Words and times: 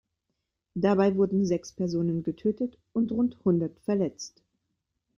Dabei 0.73 1.15
wurden 1.15 1.45
sechs 1.45 1.73
Personen 1.73 2.23
getötet 2.23 2.75
und 2.91 3.11
rund 3.11 3.37
hundert 3.45 3.79
verletzt. 3.81 4.41